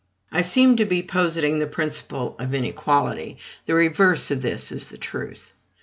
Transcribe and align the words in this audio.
I 0.31 0.41
seem 0.41 0.77
to 0.77 0.85
be 0.85 1.03
positing 1.03 1.59
the 1.59 1.67
principle 1.67 2.35
of 2.39 2.55
inequality: 2.55 3.37
the 3.67 3.75
reverse 3.75 4.31
of 4.31 4.41
this 4.41 4.71
is 4.71 4.87
the 4.89 4.97
truth. 4.97 5.53